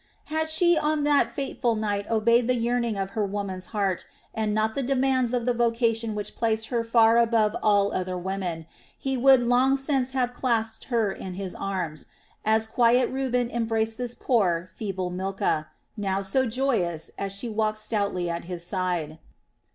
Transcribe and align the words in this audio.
Had 0.33 0.49
she 0.49 0.75
on 0.79 1.03
that 1.03 1.35
fateful 1.35 1.75
night 1.75 2.09
obeyed 2.09 2.47
the 2.47 2.55
yearning 2.55 2.97
of 2.97 3.11
her 3.11 3.23
woman's 3.23 3.67
heart 3.67 4.07
and 4.33 4.51
not 4.51 4.73
the 4.73 4.81
demands 4.81 5.31
of 5.31 5.45
the 5.45 5.53
vocation 5.53 6.15
which 6.15 6.35
placed 6.35 6.69
her 6.69 6.83
far 6.83 7.19
above 7.19 7.55
all 7.61 7.93
other 7.93 8.17
women, 8.17 8.65
he 8.97 9.15
would 9.15 9.41
long 9.43 9.77
since 9.77 10.13
have 10.13 10.33
clasped 10.33 10.85
her 10.85 11.11
in 11.11 11.35
his 11.35 11.53
arms, 11.53 12.07
as 12.43 12.65
quiet 12.65 13.11
Reuben 13.11 13.51
embraced 13.51 13.99
his 13.99 14.15
poor, 14.15 14.71
feeble 14.73 15.11
Milcah, 15.11 15.67
now 15.95 16.23
so 16.23 16.47
joyous 16.47 17.11
as 17.19 17.31
she 17.31 17.47
walked 17.47 17.77
stoutly 17.77 18.27
at 18.27 18.45
his 18.45 18.65
side. 18.65 19.19